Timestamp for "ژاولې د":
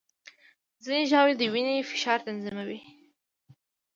1.11-1.43